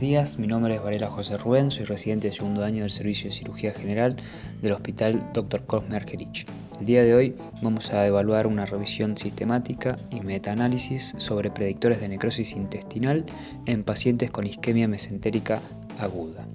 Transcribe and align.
días, 0.00 0.38
mi 0.38 0.46
nombre 0.46 0.74
es 0.74 0.82
Varela 0.82 1.10
José 1.10 1.36
Rubén, 1.36 1.70
soy 1.70 1.84
residente 1.84 2.28
de 2.28 2.32
segundo 2.32 2.64
año 2.64 2.82
del 2.82 2.90
Servicio 2.90 3.28
de 3.28 3.36
Cirugía 3.36 3.72
General 3.72 4.16
del 4.62 4.72
Hospital 4.72 5.30
Dr. 5.34 5.66
Cosme 5.66 5.94
Argerich. 5.94 6.46
El 6.80 6.86
día 6.86 7.04
de 7.04 7.14
hoy 7.14 7.36
vamos 7.60 7.92
a 7.92 8.06
evaluar 8.06 8.46
una 8.46 8.64
revisión 8.64 9.18
sistemática 9.18 9.96
y 10.10 10.20
metaanálisis 10.20 11.14
sobre 11.18 11.50
predictores 11.50 12.00
de 12.00 12.08
necrosis 12.08 12.52
intestinal 12.52 13.26
en 13.66 13.84
pacientes 13.84 14.30
con 14.30 14.46
isquemia 14.46 14.88
mesentérica 14.88 15.60
aguda. 15.98 16.46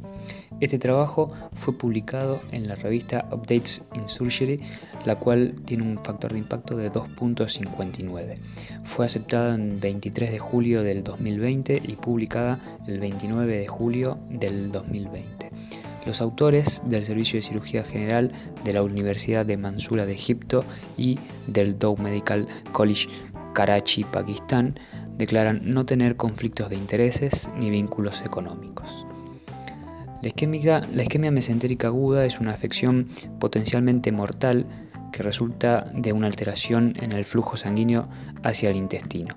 Este 0.60 0.80
trabajo 0.80 1.32
fue 1.54 1.78
publicado 1.78 2.42
en 2.52 2.68
la 2.68 2.74
revista 2.74 3.28
Updates 3.32 3.84
in 3.94 4.10
Surgery, 4.10 4.60
la 5.06 5.16
cual 5.16 5.54
tiene 5.66 5.84
un 5.84 6.04
factor 6.04 6.34
de 6.34 6.40
impacto 6.40 6.76
de 6.76 6.92
2.59. 6.92 8.38
Fue 8.84 9.06
aceptada 9.06 9.56
en 9.56 9.80
23 9.80 10.32
de 10.32 10.40
julio 10.40 10.84
del 10.84 11.04
2020 11.04 11.82
y 11.84 11.96
publicada 11.96 12.60
el 12.88 13.00
29 13.00 13.58
de 13.58 13.68
julio 13.68 14.18
del 14.30 14.72
2020. 14.72 15.52
Los 16.06 16.22
autores 16.22 16.84
del 16.86 17.04
Servicio 17.04 17.38
de 17.38 17.44
Cirugía 17.44 17.84
General 17.84 18.32
de 18.64 18.74
la 18.74 18.84
Universidad 18.84 19.46
de 19.46 19.58
Mansura 19.58 20.06
de 20.06 20.14
Egipto 20.14 20.64
y 20.98 21.18
del 21.48 21.80
Dow 21.80 21.98
Medical 21.98 22.48
College 22.74 23.08
Karachi, 23.54 24.04
Pakistán, 24.04 24.80
declaran 25.18 25.62
no 25.64 25.86
tener 25.86 26.16
conflictos 26.16 26.70
de 26.70 26.76
intereses 26.76 27.50
ni 27.58 27.70
vínculos 27.70 28.22
económicos. 28.24 29.06
La, 30.22 30.88
la 30.92 31.04
isquemia 31.04 31.32
mesentérica 31.32 31.88
aguda 31.88 32.26
es 32.26 32.40
una 32.40 32.52
afección 32.52 33.10
potencialmente 33.40 34.12
mortal 34.12 34.66
que 35.16 35.24
resulta 35.24 35.90
de 35.94 36.12
una 36.12 36.28
alteración 36.28 36.94
en 37.00 37.14
el 37.14 37.24
flujo 37.24 37.56
sanguíneo 37.56 38.10
hacia 38.44 38.70
el 38.70 38.76
intestino. 38.76 39.36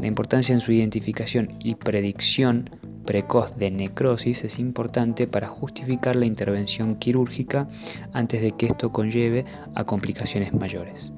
La 0.00 0.06
importancia 0.06 0.54
en 0.54 0.62
su 0.62 0.72
identificación 0.72 1.50
y 1.58 1.74
predicción 1.74 2.70
precoz 3.04 3.54
de 3.56 3.70
necrosis 3.70 4.44
es 4.44 4.58
importante 4.58 5.26
para 5.26 5.48
justificar 5.48 6.16
la 6.16 6.24
intervención 6.24 6.96
quirúrgica 6.96 7.68
antes 8.14 8.40
de 8.40 8.52
que 8.52 8.66
esto 8.66 8.92
conlleve 8.92 9.44
a 9.74 9.84
complicaciones 9.84 10.54
mayores. 10.54 11.12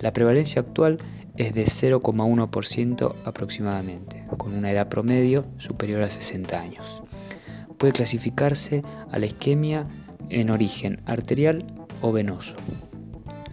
La 0.00 0.12
prevalencia 0.12 0.60
actual 0.60 0.98
es 1.36 1.54
de 1.54 1.64
0,1% 1.64 3.14
aproximadamente, 3.24 4.24
con 4.36 4.54
una 4.54 4.72
edad 4.72 4.88
promedio 4.88 5.46
superior 5.56 6.02
a 6.02 6.10
60 6.10 6.60
años 6.60 7.02
puede 7.78 7.92
clasificarse 7.92 8.82
a 9.10 9.18
la 9.18 9.26
isquemia 9.26 9.86
en 10.28 10.50
origen 10.50 11.00
arterial 11.06 11.64
o 12.02 12.12
venoso. 12.12 12.54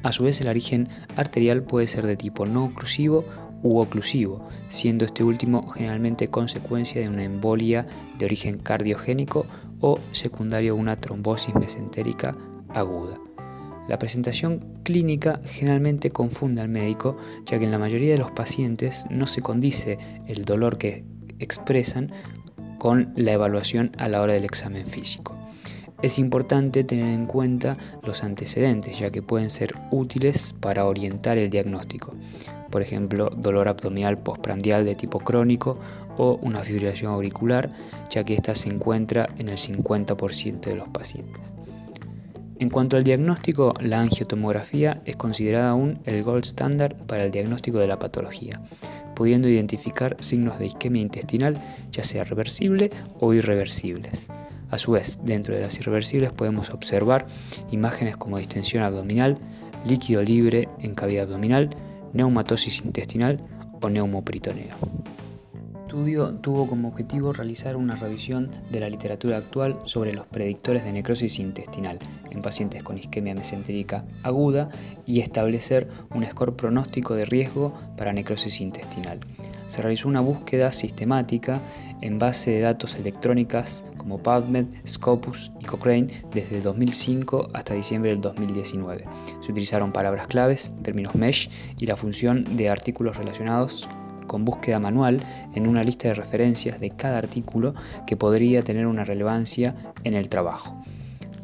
A 0.06 0.12
su 0.12 0.22
vez, 0.22 0.40
el 0.40 0.48
origen 0.48 0.88
arterial 1.16 1.64
puede 1.64 1.88
ser 1.88 2.06
de 2.06 2.16
tipo 2.16 2.46
no 2.46 2.66
oclusivo 2.66 3.26
u 3.64 3.80
oclusivo, 3.80 4.48
siendo 4.68 5.04
este 5.04 5.24
último 5.24 5.68
generalmente 5.70 6.28
consecuencia 6.28 7.02
de 7.02 7.10
una 7.10 7.24
embolia 7.24 7.88
de 8.20 8.26
origen 8.28 8.60
cardiogénico 8.60 9.48
o 9.80 9.98
secundario 10.12 10.74
a 10.74 10.76
una 10.76 10.98
trombosis 10.98 11.56
mesentérica 11.56 12.38
aguda. 12.70 13.18
La 13.90 13.98
presentación 13.98 14.80
clínica 14.84 15.42
generalmente 15.44 16.12
confunde 16.12 16.62
al 16.62 16.70
médico, 16.70 17.18
ya 17.48 17.58
que 17.58 17.66
en 17.66 17.72
la 17.72 17.80
mayoría 17.80 18.12
de 18.12 18.20
los 18.20 18.30
pacientes 18.30 19.08
no 19.10 19.26
se 19.26 19.42
condice 19.42 19.98
el 20.28 20.46
dolor 20.46 20.78
que 20.78 21.04
expresan 21.40 22.12
con 22.78 23.12
la 23.16 23.32
evaluación 23.32 23.92
a 23.98 24.08
la 24.08 24.22
hora 24.22 24.34
del 24.34 24.46
examen 24.46 24.86
físico. 24.86 25.36
Es 26.02 26.20
importante 26.20 26.84
tener 26.84 27.08
en 27.08 27.26
cuenta 27.26 27.78
los 28.04 28.24
antecedentes, 28.24 29.00
ya 29.00 29.10
que 29.10 29.22
pueden 29.22 29.50
ser 29.50 29.74
útiles 29.92 30.54
para 30.60 30.86
orientar 30.86 31.38
el 31.38 31.50
diagnóstico. 31.50 32.14
Por 32.70 32.82
ejemplo, 32.82 33.30
dolor 33.30 33.68
abdominal 33.68 34.18
postprandial 34.18 34.86
de 34.86 34.96
tipo 34.96 35.20
crónico 35.20 35.80
o 36.18 36.38
una 36.42 36.62
fibrilación 36.62 37.14
auricular, 37.14 37.72
ya 38.10 38.24
que 38.24 38.36
ésta 38.36 38.56
se 38.56 38.70
encuentra 38.70 39.28
en 39.38 39.50
el 39.50 39.58
50% 39.58 40.60
de 40.62 40.76
los 40.76 40.90
pacientes. 40.90 41.42
En 42.58 42.70
cuanto 42.70 42.96
al 42.96 43.04
diagnóstico, 43.04 43.74
la 43.82 44.00
angiotomografía 44.00 45.02
es 45.06 45.18
considerada 45.18 45.72
aún 45.72 46.00
el 46.06 46.24
gold 46.24 46.46
standard 46.46 46.96
para 47.06 47.26
el 47.26 47.32
diagnóstico 47.32 47.80
de 47.80 47.88
la 47.88 48.00
patología, 48.00 48.62
pudiendo 49.14 49.50
identificar 49.50 50.16
signos 50.20 50.58
de 50.60 50.68
isquemia 50.68 51.02
intestinal, 51.02 51.62
ya 51.92 52.04
sea 52.04 52.24
reversible 52.24 52.92
o 53.20 53.34
irreversibles. 53.34 54.28
A 54.72 54.78
su 54.78 54.92
vez, 54.92 55.20
dentro 55.24 55.56
de 55.56 55.62
las 55.62 55.78
irreversibles 55.80 56.32
podemos 56.32 56.70
observar 56.70 57.28
imágenes 57.72 58.18
como 58.18 58.38
distensión 58.38 58.84
abdominal, 58.84 59.38
líquido 59.86 60.24
libre 60.24 60.70
en 60.80 60.96
cavidad 60.96 61.26
abdominal, 61.26 61.76
neumatosis 62.14 62.84
intestinal 62.84 63.40
o 63.82 63.90
neumoperitoneo 63.90 64.76
estudio 65.96 66.34
tuvo 66.42 66.68
como 66.68 66.90
objetivo 66.90 67.32
realizar 67.32 67.78
una 67.78 67.96
revisión 67.96 68.52
de 68.70 68.82
la 68.82 68.90
literatura 68.90 69.38
actual 69.38 69.80
sobre 69.86 70.14
los 70.14 70.28
predictores 70.28 70.84
de 70.84 70.92
necrosis 70.92 71.40
intestinal 71.40 72.00
en 72.32 72.42
pacientes 72.42 72.84
con 72.84 72.98
isquemia 72.98 73.34
mesentérica 73.34 74.04
aguda 74.22 74.68
y 75.06 75.22
establecer 75.22 75.88
un 76.14 76.26
score 76.26 76.58
pronóstico 76.58 77.14
de 77.16 77.24
riesgo 77.24 77.74
para 77.96 78.12
necrosis 78.12 78.60
intestinal. 78.60 79.22
Se 79.68 79.82
realizó 79.82 80.10
una 80.10 80.20
búsqueda 80.20 80.74
sistemática 80.74 81.62
en 82.02 82.20
base 82.20 82.52
de 82.52 82.60
datos 82.60 82.96
electrónicas 82.96 83.86
como 84.06 84.20
PubMed, 84.20 84.68
Scopus 84.88 85.52
y 85.60 85.66
Cochrane 85.66 86.08
desde 86.32 86.62
2005 86.62 87.50
hasta 87.54 87.74
diciembre 87.74 88.12
del 88.12 88.22
2019. 88.22 89.04
Se 89.42 89.52
utilizaron 89.52 89.92
palabras 89.92 90.28
claves, 90.28 90.72
términos 90.84 91.16
MESH 91.16 91.50
y 91.80 91.88
la 91.88 91.98
función 91.98 92.56
de 92.56 92.70
artículos 92.70 93.18
relacionados 93.18 93.90
con 94.28 94.46
búsqueda 94.46 94.80
manual 94.80 95.24
en 95.56 95.66
una 95.66 95.84
lista 95.84 96.10
de 96.10 96.14
referencias 96.14 96.80
de 96.80 96.92
cada 96.92 97.18
artículo 97.18 97.74
que 98.06 98.16
podría 98.16 98.64
tener 98.64 98.86
una 98.86 99.06
relevancia 99.06 99.76
en 100.04 100.14
el 100.14 100.30
trabajo. 100.30 100.84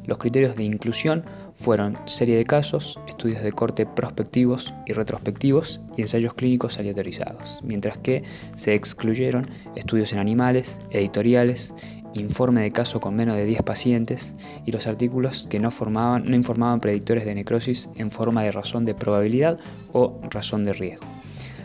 Los 0.05 0.19
criterios 0.19 0.55
de 0.55 0.63
inclusión 0.63 1.23
fueron 1.61 1.97
serie 2.05 2.37
de 2.37 2.43
casos, 2.43 2.99
estudios 3.07 3.41
de 3.43 3.51
corte 3.51 3.85
prospectivos 3.85 4.73
y 4.85 4.93
retrospectivos 4.93 5.79
y 5.95 6.01
ensayos 6.01 6.33
clínicos 6.33 6.79
aleatorizados, 6.79 7.59
mientras 7.63 7.97
que 7.99 8.23
se 8.55 8.73
excluyeron 8.73 9.47
estudios 9.75 10.11
en 10.11 10.19
animales, 10.19 10.79
editoriales, 10.89 11.73
informe 12.13 12.61
de 12.61 12.71
caso 12.71 12.99
con 12.99 13.15
menos 13.15 13.35
de 13.35 13.45
10 13.45 13.63
pacientes 13.63 14.35
y 14.65 14.71
los 14.71 14.87
artículos 14.87 15.47
que 15.49 15.59
no, 15.59 15.71
formaban, 15.71 16.29
no 16.29 16.35
informaban 16.35 16.79
predictores 16.79 17.25
de 17.25 17.35
necrosis 17.35 17.89
en 17.95 18.11
forma 18.11 18.43
de 18.43 18.51
razón 18.51 18.85
de 18.85 18.95
probabilidad 18.95 19.59
o 19.93 20.19
razón 20.29 20.63
de 20.63 20.73
riesgo. 20.73 21.05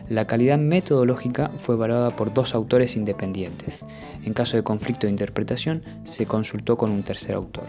La 0.09 0.27
calidad 0.27 0.59
metodológica 0.59 1.51
fue 1.59 1.75
evaluada 1.75 2.15
por 2.15 2.33
dos 2.33 2.55
autores 2.55 2.95
independientes. 2.97 3.85
En 4.25 4.35
caso 4.35 4.57
de 4.57 4.63
conflicto 4.63 5.07
de 5.07 5.11
interpretación, 5.11 5.83
se 6.05 6.27
consultó 6.27 6.77
con 6.77 6.93
un 6.93 7.03
tercer 7.03 7.35
autor. 7.35 7.65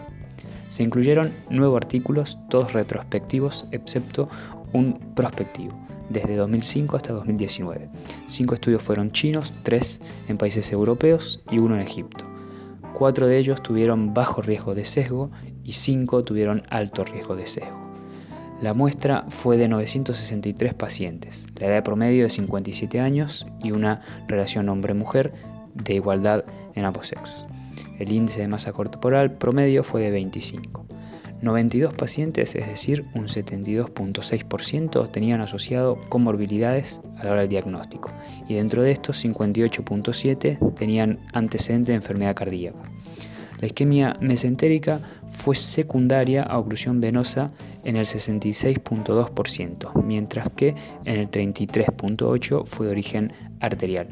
Se 0.68 0.84
incluyeron 0.84 1.32
nueve 1.50 1.76
artículos, 1.76 2.38
todos 2.48 2.72
retrospectivos, 2.74 3.66
excepto 3.72 4.28
un 4.72 5.00
prospectivo, 5.16 5.76
desde 6.10 6.36
2005 6.36 6.96
hasta 6.96 7.12
2019. 7.14 7.88
Cinco 8.28 8.54
estudios 8.54 8.82
fueron 8.82 9.10
chinos, 9.10 9.52
tres 9.64 10.00
en 10.28 10.38
países 10.38 10.70
europeos 10.70 11.40
y 11.50 11.58
uno 11.58 11.74
en 11.74 11.80
Egipto. 11.80 12.27
Cuatro 12.98 13.28
de 13.28 13.38
ellos 13.38 13.62
tuvieron 13.62 14.12
bajo 14.12 14.42
riesgo 14.42 14.74
de 14.74 14.84
sesgo 14.84 15.30
y 15.62 15.74
cinco 15.74 16.24
tuvieron 16.24 16.64
alto 16.68 17.04
riesgo 17.04 17.36
de 17.36 17.46
sesgo. 17.46 17.78
La 18.60 18.74
muestra 18.74 19.24
fue 19.28 19.56
de 19.56 19.68
963 19.68 20.74
pacientes, 20.74 21.46
la 21.60 21.68
edad 21.68 21.84
promedio 21.84 22.24
de 22.24 22.30
57 22.30 22.98
años 22.98 23.46
y 23.62 23.70
una 23.70 24.00
relación 24.26 24.68
hombre-mujer 24.68 25.32
de 25.74 25.94
igualdad 25.94 26.44
en 26.74 26.86
ambos 26.86 27.06
sexos. 27.06 27.46
El 28.00 28.10
índice 28.10 28.40
de 28.40 28.48
masa 28.48 28.72
corporal 28.72 29.30
promedio 29.38 29.84
fue 29.84 30.00
de 30.00 30.10
25. 30.10 30.84
92 31.42 31.94
pacientes, 31.94 32.54
es 32.54 32.66
decir, 32.66 33.04
un 33.14 33.28
72.6%, 33.28 35.10
tenían 35.10 35.40
asociado 35.40 35.96
comorbilidades 36.08 37.00
a 37.16 37.24
la 37.24 37.32
hora 37.32 37.40
del 37.42 37.50
diagnóstico, 37.50 38.10
y 38.48 38.54
dentro 38.54 38.82
de 38.82 38.90
estos 38.92 39.24
58.7% 39.24 40.74
tenían 40.74 41.20
antecedente 41.32 41.92
de 41.92 41.96
enfermedad 41.96 42.34
cardíaca. 42.34 42.78
La 43.60 43.66
isquemia 43.66 44.16
mesentérica 44.20 45.00
fue 45.30 45.56
secundaria 45.56 46.42
a 46.42 46.58
oclusión 46.58 47.00
venosa 47.00 47.50
en 47.84 47.96
el 47.96 48.06
66.2%, 48.06 50.02
mientras 50.04 50.50
que 50.50 50.74
en 51.04 51.16
el 51.20 51.30
33.8% 51.30 52.66
fue 52.66 52.86
de 52.86 52.92
origen 52.92 53.32
arterial. 53.60 54.08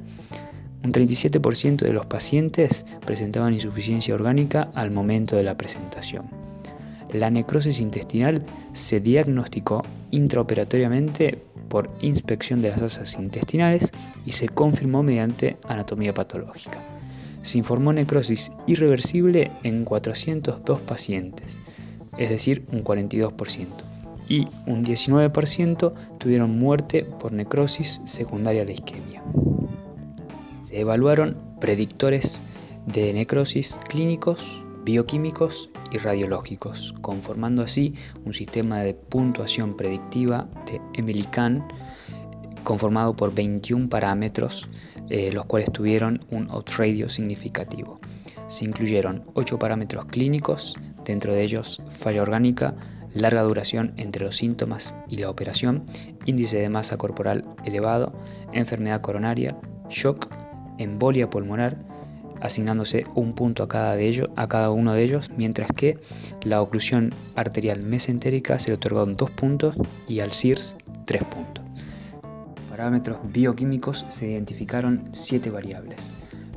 Un 0.85 0.93
37% 0.93 1.79
de 1.79 1.93
los 1.93 2.07
pacientes 2.07 2.87
presentaban 3.05 3.55
insuficiencia 3.55 4.15
orgánica 4.15 4.71
al 4.75 4.91
momento 4.91 5.37
de 5.37 5.43
la 5.43 5.57
presentación. 5.57 6.46
La 7.19 7.31
necrosis 7.31 7.81
intestinal 7.81 8.45
se 8.73 9.01
diagnosticó 9.01 9.83
intraoperatoriamente 10.11 11.39
por 11.69 11.91
inspección 12.01 12.63
de 12.63 12.71
las 12.71 12.83
asas 12.83 13.17
intestinales 13.19 13.91
y 14.25 14.33
se 14.33 14.49
confirmó 14.49 15.03
mediante 15.03 15.57
anatomía 15.69 16.15
patológica 16.15 16.81
se 17.47 17.59
informó 17.59 17.93
necrosis 17.93 18.51
irreversible 18.67 19.53
en 19.63 19.85
402 19.85 20.81
pacientes, 20.81 21.57
es 22.19 22.29
decir, 22.29 22.67
un 22.73 22.83
42%, 22.83 23.69
y 24.29 24.49
un 24.67 24.85
19% 24.85 25.93
tuvieron 26.19 26.59
muerte 26.59 27.05
por 27.21 27.33
necrosis 27.33 28.03
secundaria 28.05 28.63
a 28.63 28.65
la 28.65 28.73
isquemia. 28.73 29.23
Se 30.63 30.81
evaluaron 30.81 31.37
predictores 31.61 32.43
de 32.87 33.13
necrosis 33.13 33.79
clínicos, 33.89 34.61
bioquímicos 34.87 35.69
y 35.91 35.99
radiológicos, 35.99 36.95
conformando 37.03 37.63
así 37.63 37.95
un 38.25 38.33
sistema 38.33 38.79
de 38.79 38.95
puntuación 38.95 39.77
predictiva 39.77 40.49
de 40.65 40.81
Emily 40.95 41.25
Kahn 41.25 41.67
conformado 42.63 43.15
por 43.17 43.35
21 43.35 43.89
parámetros, 43.89 44.69
eh, 45.11 45.33
los 45.33 45.47
cuales 45.47 45.73
tuvieron 45.73 46.25
un 46.31 46.49
outradio 46.51 47.09
significativo. 47.09 48.01
Se 48.47 48.65
incluyeron 48.65 49.25
8 49.35 49.59
parámetros 49.59 50.07
clínicos, 50.07 50.77
dentro 51.05 51.33
de 51.33 51.43
ellos 51.43 51.83
falla 51.99 52.23
orgánica, 52.23 52.75
larga 53.13 53.43
duración 53.43 53.93
entre 53.97 54.25
los 54.25 54.37
síntomas 54.37 54.95
y 55.09 55.17
la 55.17 55.31
operación, 55.31 55.85
índice 56.27 56.59
de 56.59 56.69
masa 56.69 56.97
corporal 56.97 57.45
elevado, 57.65 58.13
enfermedad 58.53 59.01
coronaria, 59.01 59.57
shock, 59.89 60.29
embolia 60.79 61.29
pulmonar, 61.29 61.77
asignándose 62.41 63.07
un 63.15 63.35
punto 63.35 63.63
a 63.63 63.69
cada, 63.69 63.97
de 63.97 64.09
ellos, 64.09 64.29
a 64.37 64.49
cada 64.49 64.71
uno 64.71 64.93
de 64.93 65.03
ellos, 65.03 65.31
mientras 65.37 65.69
que 65.77 65.99
la 66.43 66.63
oclusión 66.63 67.15
arterial 67.35 67.83
mesentérica 67.83 68.59
se 68.59 68.71
le 68.71 68.75
otorgó 68.75 69.07
dos 69.07 69.31
puntos 69.31 69.77
y 70.09 70.21
al 70.21 70.33
CIRS 70.33 70.77
tres 71.05 71.25
puntos. 71.25 71.65
Parámetros 72.71 73.19
bioquímicos 73.33 74.05
se 74.09 74.31
identificaron 74.31 75.09
siete 75.13 75.51
variables 75.51 76.17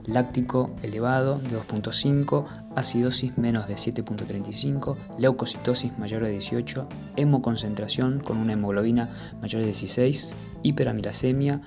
láctico 0.09 0.71
elevado 0.81 1.39
de 1.39 1.57
2.5, 1.57 2.45
acidosis 2.75 3.37
menos 3.37 3.67
de 3.67 3.75
7.35, 3.75 4.97
leucocitosis 5.17 5.97
mayor 5.97 6.23
de 6.23 6.31
18, 6.31 6.87
hemoconcentración 7.15 8.19
con 8.19 8.37
una 8.37 8.53
hemoglobina 8.53 9.09
mayor 9.41 9.61
de 9.61 9.67
16, 9.67 10.33
hiperamilasemia, 10.63 11.61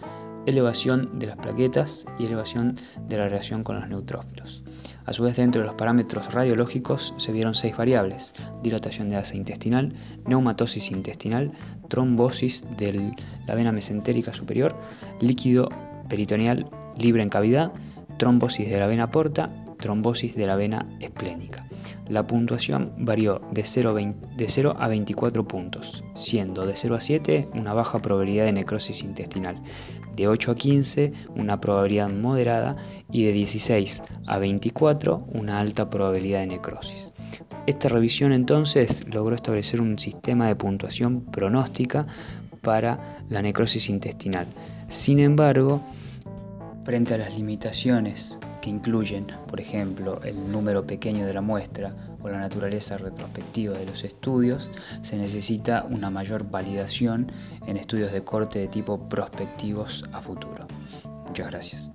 elevación 0.46 1.18
de 1.18 1.26
las 1.28 1.36
plaquetas 1.36 2.06
y 2.18 2.26
elevación 2.26 2.76
de 3.08 3.18
la 3.18 3.28
reacción 3.28 3.62
con 3.64 3.80
los 3.80 3.88
neutrófilos. 3.88 4.62
A 5.04 5.12
su 5.12 5.22
vez, 5.22 5.36
dentro 5.36 5.60
de 5.60 5.66
los 5.66 5.76
parámetros 5.76 6.32
radiológicos 6.32 7.14
se 7.16 7.32
vieron 7.32 7.54
seis 7.54 7.76
variables: 7.76 8.34
dilatación 8.62 9.08
de 9.08 9.16
asa 9.16 9.36
intestinal, 9.36 9.94
neumatosis 10.26 10.90
intestinal, 10.90 11.52
trombosis 11.88 12.64
de 12.76 13.14
la 13.46 13.54
vena 13.54 13.72
mesentérica 13.72 14.32
superior, 14.32 14.76
líquido 15.20 15.68
peritoneal 16.08 16.68
libre 16.96 17.22
en 17.22 17.30
cavidad 17.30 17.72
trombosis 18.18 18.68
de 18.68 18.78
la 18.78 18.86
vena 18.86 19.10
porta, 19.10 19.50
trombosis 19.82 20.34
de 20.34 20.46
la 20.46 20.56
vena 20.56 20.86
esplénica. 21.00 21.66
La 22.08 22.26
puntuación 22.26 22.92
varió 22.96 23.42
de 23.52 23.64
0, 23.64 24.76
a 24.78 24.88
24 24.88 25.46
puntos, 25.46 26.02
siendo 26.14 26.64
de 26.64 26.74
0 26.74 26.94
a 26.94 27.00
7 27.00 27.48
una 27.54 27.74
baja 27.74 28.00
probabilidad 28.00 28.46
de 28.46 28.54
necrosis 28.54 29.02
intestinal, 29.02 29.60
de 30.16 30.28
8 30.28 30.52
a 30.52 30.54
15 30.54 31.12
una 31.36 31.60
probabilidad 31.60 32.08
moderada 32.10 32.76
y 33.10 33.24
de 33.24 33.32
16 33.32 34.02
a 34.26 34.38
24 34.38 35.26
una 35.32 35.60
alta 35.60 35.90
probabilidad 35.90 36.40
de 36.40 36.46
necrosis. 36.46 37.12
Esta 37.66 37.88
revisión 37.88 38.32
entonces 38.32 39.06
logró 39.06 39.36
establecer 39.36 39.80
un 39.80 39.98
sistema 39.98 40.48
de 40.48 40.56
puntuación 40.56 41.20
pronóstica 41.20 42.06
para 42.62 43.18
la 43.28 43.42
necrosis 43.42 43.88
intestinal. 43.88 44.46
Sin 44.88 45.18
embargo, 45.18 45.82
Frente 46.84 47.14
a 47.14 47.18
las 47.18 47.36
limitaciones 47.36 48.38
que 48.60 48.70
incluyen, 48.70 49.28
por 49.48 49.60
ejemplo, 49.60 50.20
el 50.22 50.50
número 50.50 50.84
pequeño 50.84 51.26
de 51.26 51.34
la 51.34 51.40
muestra 51.40 51.94
o 52.22 52.28
la 52.28 52.38
naturaleza 52.38 52.98
retrospectiva 52.98 53.78
de 53.78 53.86
los 53.86 54.02
estudios, 54.02 54.70
se 55.02 55.16
necesita 55.16 55.84
una 55.88 56.10
mayor 56.10 56.50
validación 56.50 57.30
en 57.66 57.76
estudios 57.76 58.12
de 58.12 58.24
corte 58.24 58.58
de 58.58 58.68
tipo 58.68 59.08
prospectivos 59.08 60.04
a 60.12 60.20
futuro. 60.20 60.66
Muchas 61.26 61.50
gracias. 61.50 61.90